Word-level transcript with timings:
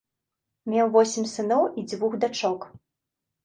Меў 0.73 0.89
восем 0.95 1.29
сыноў 1.35 1.63
і 1.79 1.87
дзвюх 1.89 2.13
дачок. 2.27 2.69